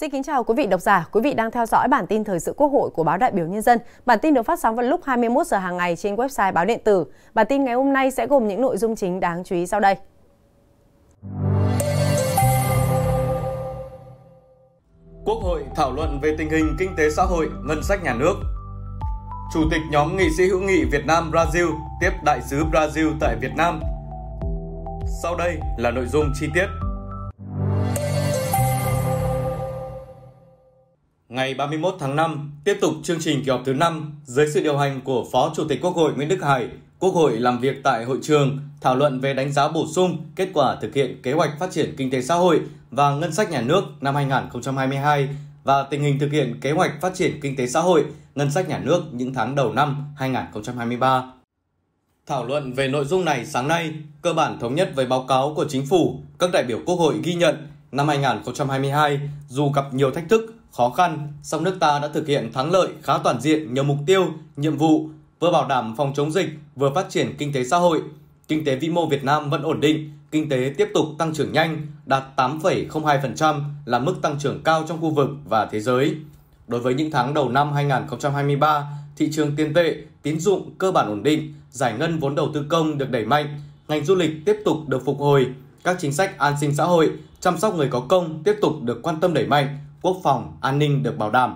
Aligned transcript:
Xin 0.00 0.10
kính 0.10 0.22
chào 0.22 0.44
quý 0.44 0.54
vị 0.56 0.66
độc 0.66 0.80
giả, 0.80 1.08
quý 1.12 1.20
vị 1.20 1.34
đang 1.34 1.50
theo 1.50 1.66
dõi 1.66 1.88
bản 1.88 2.06
tin 2.06 2.24
thời 2.24 2.40
sự 2.40 2.54
Quốc 2.56 2.68
hội 2.68 2.90
của 2.90 3.04
báo 3.04 3.18
Đại 3.18 3.30
biểu 3.32 3.46
Nhân 3.46 3.62
dân. 3.62 3.78
Bản 4.06 4.18
tin 4.22 4.34
được 4.34 4.42
phát 4.42 4.58
sóng 4.60 4.76
vào 4.76 4.86
lúc 4.86 5.00
21 5.04 5.46
giờ 5.46 5.58
hàng 5.58 5.76
ngày 5.76 5.96
trên 5.96 6.16
website 6.16 6.52
báo 6.52 6.64
điện 6.64 6.80
tử. 6.84 7.04
Bản 7.34 7.46
tin 7.48 7.64
ngày 7.64 7.74
hôm 7.74 7.92
nay 7.92 8.10
sẽ 8.10 8.26
gồm 8.26 8.48
những 8.48 8.60
nội 8.60 8.76
dung 8.76 8.96
chính 8.96 9.20
đáng 9.20 9.44
chú 9.44 9.56
ý 9.56 9.66
sau 9.66 9.80
đây. 9.80 9.94
Quốc 15.24 15.38
hội 15.42 15.64
thảo 15.76 15.92
luận 15.92 16.20
về 16.22 16.34
tình 16.38 16.50
hình 16.50 16.76
kinh 16.78 16.96
tế 16.96 17.10
xã 17.10 17.22
hội, 17.22 17.48
ngân 17.64 17.82
sách 17.82 18.02
nhà 18.04 18.14
nước. 18.14 18.34
Chủ 19.54 19.60
tịch 19.70 19.82
nhóm 19.90 20.16
nghị 20.16 20.30
sĩ 20.38 20.48
hữu 20.48 20.60
nghị 20.60 20.84
Việt 20.84 21.06
Nam 21.06 21.30
Brazil 21.30 21.72
tiếp 22.00 22.10
đại 22.24 22.40
sứ 22.50 22.64
Brazil 22.64 23.12
tại 23.20 23.36
Việt 23.40 23.52
Nam. 23.56 23.80
Sau 25.22 25.36
đây 25.36 25.58
là 25.78 25.90
nội 25.90 26.06
dung 26.06 26.32
chi 26.40 26.46
tiết. 26.54 26.66
Ngày 31.30 31.54
31 31.54 31.94
tháng 31.98 32.16
5, 32.16 32.52
tiếp 32.64 32.78
tục 32.80 32.94
chương 33.02 33.20
trình 33.20 33.44
kỳ 33.44 33.50
họp 33.50 33.62
thứ 33.64 33.72
5 33.72 34.12
dưới 34.24 34.46
sự 34.54 34.62
điều 34.62 34.78
hành 34.78 35.00
của 35.04 35.24
Phó 35.32 35.52
Chủ 35.56 35.64
tịch 35.68 35.80
Quốc 35.82 35.96
hội 35.96 36.12
Nguyễn 36.14 36.28
Đức 36.28 36.42
Hải, 36.42 36.68
Quốc 36.98 37.10
hội 37.10 37.38
làm 37.38 37.58
việc 37.58 37.76
tại 37.84 38.04
hội 38.04 38.18
trường 38.22 38.58
thảo 38.80 38.96
luận 38.96 39.20
về 39.20 39.34
đánh 39.34 39.52
giá 39.52 39.68
bổ 39.68 39.86
sung 39.94 40.18
kết 40.36 40.48
quả 40.54 40.76
thực 40.80 40.94
hiện 40.94 41.22
kế 41.22 41.32
hoạch 41.32 41.50
phát 41.58 41.70
triển 41.70 41.94
kinh 41.96 42.10
tế 42.10 42.22
xã 42.22 42.34
hội 42.34 42.60
và 42.90 43.10
ngân 43.10 43.32
sách 43.32 43.50
nhà 43.50 43.60
nước 43.60 43.84
năm 44.00 44.14
2022 44.14 45.28
và 45.64 45.82
tình 45.82 46.02
hình 46.02 46.18
thực 46.18 46.32
hiện 46.32 46.60
kế 46.60 46.72
hoạch 46.72 47.00
phát 47.00 47.14
triển 47.14 47.40
kinh 47.40 47.56
tế 47.56 47.66
xã 47.66 47.80
hội, 47.80 48.04
ngân 48.34 48.50
sách 48.50 48.68
nhà 48.68 48.78
nước 48.78 49.02
những 49.12 49.34
tháng 49.34 49.54
đầu 49.54 49.72
năm 49.72 50.06
2023. 50.16 51.32
Thảo 52.26 52.46
luận 52.46 52.72
về 52.72 52.88
nội 52.88 53.04
dung 53.04 53.24
này 53.24 53.46
sáng 53.46 53.68
nay, 53.68 53.92
cơ 54.22 54.32
bản 54.32 54.58
thống 54.60 54.74
nhất 54.74 54.92
với 54.94 55.06
báo 55.06 55.24
cáo 55.28 55.52
của 55.56 55.64
chính 55.68 55.86
phủ, 55.86 56.20
các 56.38 56.50
đại 56.52 56.64
biểu 56.68 56.78
Quốc 56.86 56.96
hội 56.96 57.14
ghi 57.22 57.34
nhận 57.34 57.66
năm 57.92 58.08
2022 58.08 59.20
dù 59.48 59.70
gặp 59.72 59.94
nhiều 59.94 60.10
thách 60.10 60.28
thức, 60.28 60.54
khó 60.72 60.90
khăn, 60.90 61.32
song 61.42 61.64
nước 61.64 61.76
ta 61.80 61.98
đã 61.98 62.08
thực 62.08 62.26
hiện 62.26 62.52
thắng 62.52 62.72
lợi 62.72 62.88
khá 63.02 63.18
toàn 63.18 63.40
diện 63.40 63.74
nhiều 63.74 63.84
mục 63.84 63.98
tiêu, 64.06 64.26
nhiệm 64.56 64.76
vụ, 64.76 65.08
vừa 65.40 65.52
bảo 65.52 65.68
đảm 65.68 65.94
phòng 65.96 66.12
chống 66.14 66.32
dịch, 66.32 66.48
vừa 66.76 66.90
phát 66.94 67.06
triển 67.10 67.34
kinh 67.38 67.52
tế 67.52 67.64
xã 67.64 67.76
hội. 67.76 68.02
Kinh 68.48 68.64
tế 68.64 68.76
vĩ 68.76 68.88
mô 68.88 69.06
Việt 69.06 69.24
Nam 69.24 69.50
vẫn 69.50 69.62
ổn 69.62 69.80
định, 69.80 70.10
kinh 70.30 70.48
tế 70.48 70.74
tiếp 70.76 70.88
tục 70.94 71.06
tăng 71.18 71.34
trưởng 71.34 71.52
nhanh, 71.52 71.86
đạt 72.06 72.22
8,02% 72.36 73.62
là 73.84 73.98
mức 73.98 74.14
tăng 74.22 74.38
trưởng 74.38 74.62
cao 74.62 74.84
trong 74.88 75.00
khu 75.00 75.10
vực 75.10 75.30
và 75.44 75.66
thế 75.66 75.80
giới. 75.80 76.16
Đối 76.68 76.80
với 76.80 76.94
những 76.94 77.10
tháng 77.10 77.34
đầu 77.34 77.48
năm 77.48 77.72
2023, 77.72 78.86
thị 79.16 79.28
trường 79.32 79.56
tiền 79.56 79.74
tệ, 79.74 79.96
tín 80.22 80.40
dụng 80.40 80.70
cơ 80.78 80.92
bản 80.92 81.08
ổn 81.08 81.22
định, 81.22 81.54
giải 81.70 81.94
ngân 81.98 82.18
vốn 82.18 82.34
đầu 82.34 82.50
tư 82.54 82.64
công 82.68 82.98
được 82.98 83.10
đẩy 83.10 83.24
mạnh, 83.24 83.60
ngành 83.88 84.04
du 84.04 84.14
lịch 84.14 84.30
tiếp 84.46 84.56
tục 84.64 84.76
được 84.88 85.04
phục 85.04 85.18
hồi, 85.18 85.46
các 85.84 85.96
chính 86.00 86.12
sách 86.12 86.38
an 86.38 86.54
sinh 86.60 86.74
xã 86.74 86.84
hội, 86.84 87.10
chăm 87.40 87.58
sóc 87.58 87.74
người 87.74 87.88
có 87.88 88.00
công 88.00 88.42
tiếp 88.44 88.54
tục 88.60 88.72
được 88.82 89.02
quan 89.02 89.20
tâm 89.20 89.34
đẩy 89.34 89.46
mạnh, 89.46 89.78
quốc 90.02 90.16
phòng, 90.22 90.58
an 90.60 90.78
ninh 90.78 91.02
được 91.02 91.18
bảo 91.18 91.30
đảm. 91.30 91.54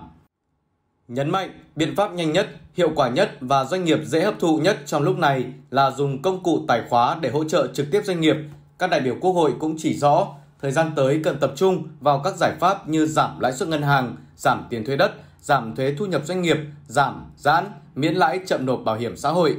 Nhấn 1.09 1.31
mạnh, 1.31 1.50
biện 1.77 1.97
pháp 1.97 2.14
nhanh 2.14 2.33
nhất, 2.33 2.48
hiệu 2.75 2.91
quả 2.97 3.09
nhất 3.09 3.31
và 3.41 3.64
doanh 3.64 3.84
nghiệp 3.84 3.98
dễ 4.05 4.25
hấp 4.25 4.34
thụ 4.39 4.59
nhất 4.59 4.78
trong 4.87 5.03
lúc 5.03 5.19
này 5.19 5.45
là 5.70 5.91
dùng 5.91 6.23
công 6.23 6.42
cụ 6.42 6.65
tài 6.69 6.83
khóa 6.91 7.19
để 7.20 7.31
hỗ 7.31 7.45
trợ 7.45 7.69
trực 7.75 7.87
tiếp 7.91 8.00
doanh 8.05 8.20
nghiệp. 8.20 8.37
Các 8.78 8.91
đại 8.91 9.00
biểu 9.00 9.17
Quốc 9.20 9.33
hội 9.33 9.55
cũng 9.61 9.75
chỉ 9.78 9.95
rõ, 9.95 10.28
thời 10.61 10.72
gian 10.72 10.92
tới 10.97 11.20
cần 11.25 11.39
tập 11.41 11.53
trung 11.56 11.89
vào 12.00 12.20
các 12.25 12.34
giải 12.37 12.53
pháp 12.61 12.89
như 12.89 13.06
giảm 13.06 13.41
lãi 13.41 13.53
suất 13.53 13.69
ngân 13.69 13.83
hàng, 13.83 14.17
giảm 14.37 14.67
tiền 14.70 14.84
thuế 14.84 14.97
đất, 14.97 15.12
giảm 15.41 15.77
thuế 15.77 15.95
thu 15.98 16.06
nhập 16.06 16.22
doanh 16.25 16.42
nghiệp, 16.42 16.56
giảm, 16.87 17.27
giãn, 17.37 17.65
miễn 17.95 18.15
lãi 18.15 18.41
chậm 18.47 18.67
nộp 18.67 18.81
bảo 18.84 18.97
hiểm 18.97 19.17
xã 19.17 19.31
hội. 19.31 19.56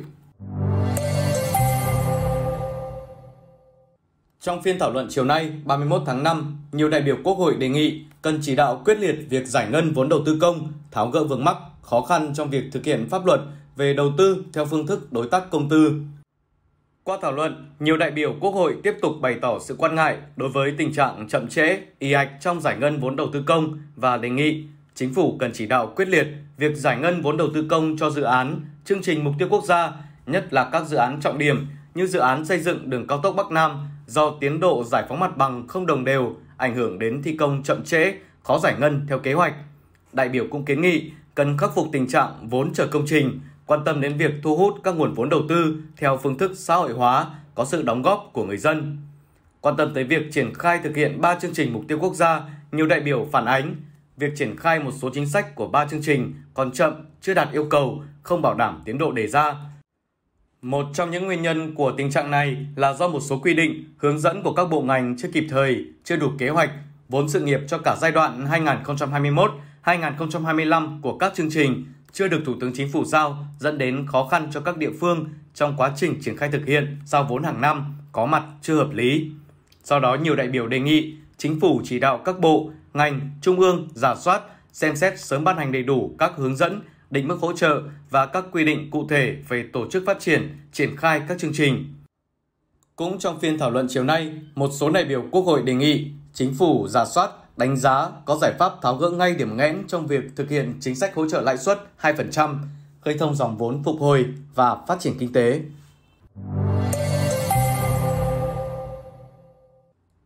Trong 4.45 4.61
phiên 4.61 4.79
thảo 4.79 4.91
luận 4.91 5.07
chiều 5.09 5.25
nay, 5.25 5.51
31 5.63 6.01
tháng 6.05 6.23
5, 6.23 6.57
nhiều 6.71 6.89
đại 6.89 7.01
biểu 7.01 7.17
Quốc 7.23 7.33
hội 7.33 7.55
đề 7.55 7.69
nghị 7.69 8.01
cần 8.21 8.39
chỉ 8.41 8.55
đạo 8.55 8.81
quyết 8.85 8.99
liệt 8.99 9.15
việc 9.29 9.47
giải 9.47 9.67
ngân 9.71 9.93
vốn 9.93 10.09
đầu 10.09 10.21
tư 10.25 10.38
công, 10.41 10.71
tháo 10.91 11.09
gỡ 11.09 11.23
vướng 11.23 11.45
mắc, 11.45 11.57
khó 11.81 12.01
khăn 12.01 12.33
trong 12.35 12.50
việc 12.50 12.63
thực 12.72 12.85
hiện 12.85 13.09
pháp 13.09 13.25
luật 13.25 13.39
về 13.75 13.94
đầu 13.94 14.13
tư 14.17 14.44
theo 14.53 14.66
phương 14.66 14.88
thức 14.88 15.13
đối 15.13 15.28
tác 15.28 15.51
công 15.51 15.69
tư. 15.69 15.94
Qua 17.03 17.17
thảo 17.22 17.31
luận, 17.31 17.69
nhiều 17.79 17.97
đại 17.97 18.11
biểu 18.11 18.35
Quốc 18.39 18.51
hội 18.51 18.75
tiếp 18.83 18.94
tục 19.01 19.11
bày 19.22 19.35
tỏ 19.41 19.59
sự 19.59 19.75
quan 19.78 19.95
ngại 19.95 20.17
đối 20.35 20.50
với 20.50 20.73
tình 20.77 20.94
trạng 20.94 21.27
chậm 21.27 21.47
trễ, 21.47 21.79
y 22.00 22.12
ạch 22.12 22.29
trong 22.41 22.62
giải 22.62 22.77
ngân 22.77 23.00
vốn 23.00 23.16
đầu 23.16 23.29
tư 23.33 23.44
công 23.45 23.79
và 23.95 24.17
đề 24.17 24.29
nghị 24.29 24.63
chính 24.95 25.13
phủ 25.13 25.38
cần 25.39 25.51
chỉ 25.53 25.66
đạo 25.66 25.94
quyết 25.95 26.07
liệt 26.07 26.27
việc 26.57 26.75
giải 26.75 26.97
ngân 26.97 27.22
vốn 27.22 27.38
đầu 27.38 27.47
tư 27.53 27.66
công 27.69 27.97
cho 27.97 28.09
dự 28.09 28.22
án, 28.22 28.62
chương 28.85 29.01
trình 29.01 29.23
mục 29.23 29.33
tiêu 29.39 29.47
quốc 29.51 29.63
gia, 29.63 29.91
nhất 30.25 30.53
là 30.53 30.69
các 30.72 30.88
dự 30.88 30.97
án 30.97 31.19
trọng 31.22 31.38
điểm 31.38 31.67
như 31.95 32.07
dự 32.07 32.19
án 32.19 32.45
xây 32.45 32.59
dựng 32.59 32.89
đường 32.89 33.07
cao 33.07 33.19
tốc 33.23 33.35
Bắc 33.35 33.51
Nam 33.51 33.88
do 34.07 34.38
tiến 34.39 34.59
độ 34.59 34.83
giải 34.83 35.03
phóng 35.09 35.19
mặt 35.19 35.38
bằng 35.38 35.67
không 35.67 35.85
đồng 35.85 36.05
đều, 36.05 36.35
ảnh 36.57 36.75
hưởng 36.75 36.99
đến 36.99 37.21
thi 37.23 37.38
công 37.38 37.63
chậm 37.63 37.83
trễ, 37.83 38.13
khó 38.43 38.59
giải 38.59 38.75
ngân 38.79 39.05
theo 39.09 39.19
kế 39.19 39.33
hoạch. 39.33 39.53
Đại 40.13 40.29
biểu 40.29 40.45
cũng 40.51 40.66
kiến 40.66 40.81
nghị 40.81 41.11
cần 41.35 41.57
khắc 41.57 41.75
phục 41.75 41.88
tình 41.91 42.07
trạng 42.07 42.49
vốn 42.49 42.73
chờ 42.73 42.88
công 42.88 43.05
trình, 43.07 43.39
quan 43.65 43.83
tâm 43.85 44.01
đến 44.01 44.17
việc 44.17 44.31
thu 44.44 44.57
hút 44.57 44.75
các 44.83 44.95
nguồn 44.95 45.13
vốn 45.13 45.29
đầu 45.29 45.41
tư 45.49 45.77
theo 45.97 46.17
phương 46.17 46.38
thức 46.38 46.51
xã 46.55 46.75
hội 46.75 46.94
hóa, 46.94 47.27
có 47.55 47.65
sự 47.65 47.81
đóng 47.81 48.01
góp 48.01 48.29
của 48.33 48.44
người 48.44 48.57
dân. 48.57 48.97
Quan 49.61 49.77
tâm 49.77 49.94
tới 49.94 50.03
việc 50.03 50.31
triển 50.31 50.53
khai 50.53 50.79
thực 50.83 50.95
hiện 50.95 51.21
3 51.21 51.35
chương 51.35 51.53
trình 51.53 51.73
mục 51.73 51.83
tiêu 51.88 51.99
quốc 52.01 52.13
gia, 52.13 52.41
nhiều 52.71 52.88
đại 52.88 52.99
biểu 52.99 53.27
phản 53.31 53.45
ánh 53.45 53.75
việc 54.17 54.33
triển 54.35 54.57
khai 54.57 54.79
một 54.79 54.91
số 55.01 55.09
chính 55.13 55.29
sách 55.29 55.55
của 55.55 55.67
ba 55.67 55.85
chương 55.85 56.01
trình 56.03 56.33
còn 56.53 56.71
chậm, 56.71 56.94
chưa 57.21 57.33
đạt 57.33 57.51
yêu 57.51 57.67
cầu, 57.69 58.03
không 58.23 58.41
bảo 58.41 58.53
đảm 58.53 58.81
tiến 58.85 58.97
độ 58.97 59.11
đề 59.11 59.27
ra, 59.27 59.55
một 60.65 60.85
trong 60.93 61.11
những 61.11 61.25
nguyên 61.25 61.41
nhân 61.41 61.75
của 61.75 61.91
tình 61.97 62.11
trạng 62.11 62.31
này 62.31 62.57
là 62.75 62.93
do 62.93 63.07
một 63.07 63.19
số 63.19 63.39
quy 63.39 63.53
định, 63.53 63.83
hướng 63.97 64.19
dẫn 64.19 64.43
của 64.43 64.53
các 64.53 64.65
bộ 64.65 64.81
ngành 64.81 65.15
chưa 65.17 65.27
kịp 65.33 65.47
thời, 65.49 65.85
chưa 66.03 66.15
đủ 66.15 66.31
kế 66.37 66.49
hoạch, 66.49 66.69
vốn 67.09 67.29
sự 67.29 67.41
nghiệp 67.41 67.59
cho 67.67 67.77
cả 67.77 67.95
giai 68.01 68.11
đoạn 68.11 68.47
2021-2025 69.83 71.01
của 71.01 71.17
các 71.17 71.33
chương 71.35 71.49
trình 71.51 71.85
chưa 72.11 72.27
được 72.27 72.41
Thủ 72.45 72.53
tướng 72.61 72.73
Chính 72.73 72.91
phủ 72.91 73.05
giao 73.05 73.45
dẫn 73.59 73.77
đến 73.77 74.07
khó 74.07 74.27
khăn 74.27 74.47
cho 74.51 74.59
các 74.61 74.77
địa 74.77 74.91
phương 74.99 75.25
trong 75.53 75.77
quá 75.77 75.91
trình 75.95 76.21
triển 76.21 76.37
khai 76.37 76.49
thực 76.49 76.65
hiện 76.65 76.97
giao 77.05 77.23
vốn 77.23 77.43
hàng 77.43 77.61
năm 77.61 77.95
có 78.11 78.25
mặt 78.25 78.43
chưa 78.61 78.75
hợp 78.75 78.91
lý. 78.93 79.31
Do 79.83 79.99
đó 79.99 80.17
nhiều 80.21 80.35
đại 80.35 80.47
biểu 80.47 80.67
đề 80.67 80.79
nghị 80.79 81.15
Chính 81.37 81.59
phủ 81.59 81.81
chỉ 81.83 81.99
đạo 81.99 82.17
các 82.25 82.39
bộ, 82.39 82.69
ngành, 82.93 83.29
trung 83.41 83.59
ương 83.59 83.87
giả 83.93 84.15
soát, 84.15 84.41
xem 84.73 84.95
xét 84.95 85.19
sớm 85.19 85.43
ban 85.43 85.57
hành 85.57 85.71
đầy 85.71 85.83
đủ 85.83 86.15
các 86.19 86.31
hướng 86.35 86.55
dẫn 86.55 86.81
định 87.15 87.27
mức 87.27 87.37
hỗ 87.41 87.53
trợ 87.53 87.81
và 88.09 88.25
các 88.25 88.45
quy 88.51 88.65
định 88.65 88.91
cụ 88.91 89.07
thể 89.09 89.35
về 89.47 89.65
tổ 89.73 89.89
chức 89.89 90.03
phát 90.05 90.19
triển, 90.19 90.57
triển 90.71 90.97
khai 90.97 91.21
các 91.27 91.39
chương 91.39 91.53
trình. 91.53 91.93
Cũng 92.95 93.19
trong 93.19 93.39
phiên 93.39 93.57
thảo 93.57 93.71
luận 93.71 93.87
chiều 93.89 94.03
nay, 94.03 94.33
một 94.55 94.69
số 94.73 94.89
đại 94.89 95.05
biểu 95.05 95.23
Quốc 95.31 95.41
hội 95.41 95.61
đề 95.63 95.73
nghị 95.73 96.07
chính 96.33 96.53
phủ 96.53 96.87
giả 96.87 97.05
soát, 97.05 97.29
đánh 97.57 97.77
giá 97.77 98.09
có 98.25 98.37
giải 98.41 98.53
pháp 98.59 98.71
tháo 98.81 98.95
gỡ 98.95 99.09
ngay 99.09 99.35
điểm 99.35 99.57
nghẽn 99.57 99.83
trong 99.87 100.07
việc 100.07 100.23
thực 100.35 100.49
hiện 100.49 100.73
chính 100.79 100.95
sách 100.95 101.15
hỗ 101.15 101.29
trợ 101.29 101.41
lãi 101.41 101.57
suất 101.57 101.79
2%, 102.01 102.55
khơi 103.01 103.17
thông 103.17 103.35
dòng 103.35 103.57
vốn 103.57 103.83
phục 103.83 103.99
hồi 103.99 104.25
và 104.55 104.75
phát 104.87 104.99
triển 104.99 105.13
kinh 105.19 105.33
tế. 105.33 105.61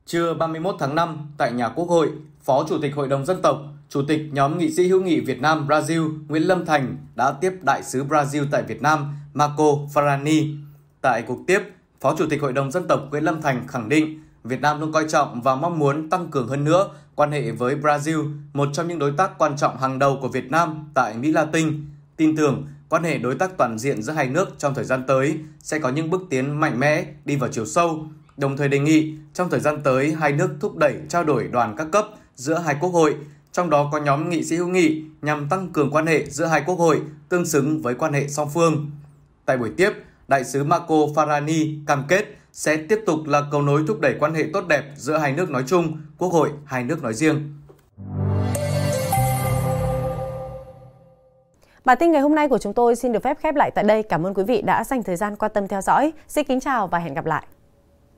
Trưa 0.06 0.34
31 0.34 0.76
tháng 0.80 0.96
5, 0.96 1.32
tại 1.38 1.52
nhà 1.52 1.70
Quốc 1.70 1.90
hội, 1.90 2.10
Phó 2.42 2.66
Chủ 2.70 2.78
tịch 2.82 2.96
Hội 2.96 3.08
đồng 3.08 3.26
Dân 3.26 3.42
tộc, 3.42 3.62
Chủ 3.90 4.02
tịch 4.08 4.22
nhóm 4.32 4.58
nghị 4.58 4.72
sĩ 4.72 4.88
hữu 4.88 5.02
nghị 5.02 5.20
Việt 5.20 5.42
Nam 5.42 5.68
Brazil 5.68 6.18
Nguyễn 6.28 6.44
Lâm 6.44 6.66
Thành 6.66 6.98
đã 7.16 7.32
tiếp 7.32 7.54
đại 7.62 7.84
sứ 7.84 8.04
Brazil 8.04 8.46
tại 8.52 8.64
Việt 8.64 8.82
Nam 8.82 9.16
Marco 9.34 9.64
Farani. 9.94 10.56
Tại 11.02 11.22
cuộc 11.22 11.40
tiếp, 11.48 11.60
Phó 12.02 12.16
Chủ 12.18 12.26
tịch 12.30 12.42
Hội 12.42 12.54
đồng 12.54 12.72
Dân 12.72 12.88
tộc 12.88 13.08
Nguyễn 13.12 13.24
Lâm 13.24 13.42
Thành 13.42 13.68
khẳng 13.68 13.90
định 13.90 14.24
Việt 14.44 14.62
Nam 14.62 14.80
luôn 14.80 14.92
coi 14.92 15.10
trọng 15.10 15.42
và 15.42 15.56
mong 15.56 15.80
muốn 15.80 16.10
tăng 16.10 16.28
cường 16.28 16.48
hơn 16.48 16.64
nữa 16.64 16.90
quan 17.16 17.32
hệ 17.32 17.52
với 17.52 17.76
Brazil, 17.76 18.34
một 18.54 18.70
trong 18.74 18.88
những 18.88 19.00
đối 19.00 19.12
tác 19.12 19.38
quan 19.38 19.58
trọng 19.58 19.78
hàng 19.78 20.00
đầu 20.00 20.18
của 20.22 20.28
Việt 20.28 20.52
Nam 20.52 20.90
tại 20.94 21.14
Mỹ 21.18 21.32
Latin. 21.32 21.86
Tin 22.18 22.36
tưởng 22.36 22.68
quan 22.90 23.04
hệ 23.04 23.18
đối 23.18 23.36
tác 23.36 23.58
toàn 23.58 23.80
diện 23.80 24.02
giữa 24.02 24.14
hai 24.14 24.28
nước 24.28 24.50
trong 24.58 24.74
thời 24.74 24.86
gian 24.86 25.04
tới 25.08 25.38
sẽ 25.60 25.80
có 25.80 25.90
những 25.90 26.10
bước 26.10 26.22
tiến 26.30 26.60
mạnh 26.60 26.80
mẽ 26.80 27.06
đi 27.26 27.36
vào 27.36 27.50
chiều 27.52 27.66
sâu, 27.66 28.08
đồng 28.38 28.58
thời 28.58 28.68
đề 28.68 28.80
nghị 28.80 29.14
trong 29.34 29.50
thời 29.50 29.60
gian 29.60 29.82
tới 29.84 30.16
hai 30.20 30.32
nước 30.32 30.50
thúc 30.60 30.78
đẩy 30.78 30.96
trao 31.10 31.24
đổi 31.24 31.48
đoàn 31.48 31.76
các 31.78 31.88
cấp 31.92 32.08
giữa 32.36 32.60
hai 32.60 32.76
quốc 32.82 32.90
hội, 32.90 33.16
trong 33.60 33.70
đó 33.70 33.90
có 33.92 34.00
nhóm 34.00 34.30
nghị 34.30 34.44
sĩ 34.44 34.56
hữu 34.56 34.68
nghị 34.68 35.04
nhằm 35.22 35.50
tăng 35.50 35.70
cường 35.74 35.92
quan 35.92 36.06
hệ 36.06 36.26
giữa 36.26 36.46
hai 36.46 36.64
quốc 36.66 36.76
hội 36.76 37.02
tương 37.30 37.46
xứng 37.46 37.82
với 37.82 37.96
quan 37.96 38.14
hệ 38.14 38.28
song 38.28 38.50
phương. 38.54 38.92
Tại 39.46 39.58
buổi 39.58 39.72
tiếp, 39.78 39.92
đại 40.28 40.44
sứ 40.44 40.64
Marco 40.64 40.96
Farani 40.96 41.86
cam 41.88 42.04
kết 42.08 42.26
sẽ 42.54 42.78
tiếp 42.78 43.00
tục 43.06 43.20
là 43.26 43.42
cầu 43.52 43.62
nối 43.62 43.84
thúc 43.88 44.00
đẩy 44.00 44.16
quan 44.20 44.34
hệ 44.34 44.44
tốt 44.54 44.68
đẹp 44.68 44.84
giữa 44.96 45.18
hai 45.18 45.34
nước 45.34 45.50
nói 45.50 45.64
chung, 45.68 45.98
quốc 46.18 46.34
hội 46.34 46.50
hai 46.66 46.84
nước 46.84 47.04
nói 47.04 47.14
riêng. 47.14 47.54
Bản 51.86 51.98
tin 52.00 52.12
ngày 52.12 52.22
hôm 52.22 52.36
nay 52.36 52.48
của 52.48 52.58
chúng 52.58 52.74
tôi 52.74 52.96
xin 52.96 53.12
được 53.12 53.24
phép 53.24 53.38
khép 53.40 53.56
lại 53.56 53.72
tại 53.72 53.84
đây. 53.84 54.04
Cảm 54.04 54.26
ơn 54.26 54.34
quý 54.34 54.44
vị 54.44 54.62
đã 54.62 54.84
dành 54.84 55.04
thời 55.04 55.16
gian 55.16 55.36
quan 55.36 55.52
tâm 55.54 55.68
theo 55.68 55.82
dõi. 55.82 56.14
Xin 56.28 56.46
kính 56.46 56.60
chào 56.60 56.88
và 56.88 57.00
hẹn 57.00 57.14
gặp 57.14 57.26
lại. 57.26 57.44